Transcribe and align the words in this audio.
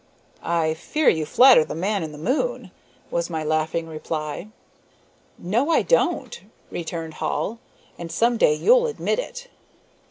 "I 0.41 0.73
fear 0.73 1.09
you 1.09 1.27
flatter 1.27 1.63
the 1.63 1.75
man 1.75 2.01
in 2.01 2.11
the 2.11 2.17
moon," 2.17 2.71
was 3.11 3.29
my 3.29 3.43
laughing 3.43 3.87
reply. 3.87 4.47
"No, 5.37 5.69
I 5.69 5.83
don't," 5.83 6.41
returned 6.71 7.13
Hall, 7.13 7.59
"and 7.99 8.11
some 8.11 8.35
day 8.37 8.55
you'll 8.55 8.87
admit 8.87 9.19
it." 9.19 9.47